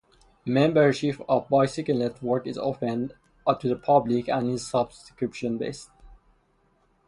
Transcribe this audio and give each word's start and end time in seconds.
Membership 0.47 1.21
of 1.29 1.47
Bicycle 1.47 1.95
Network 1.95 2.47
is 2.47 2.57
open 2.57 3.11
to 3.59 3.69
the 3.69 3.75
public 3.75 4.27
and 4.29 4.49
is 4.49 4.67
subscription-based. 4.67 5.91